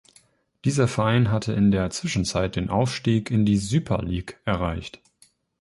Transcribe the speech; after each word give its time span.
Dieser 0.65 0.87
Verein 0.87 1.29
hatte 1.29 1.53
in 1.53 1.69
der 1.69 1.91
Zwischenzeit 1.91 2.55
den 2.55 2.71
Aufstieg 2.71 3.29
in 3.29 3.45
die 3.45 3.57
Süper 3.57 4.01
Lig 4.01 4.33
erreicht. 4.45 4.99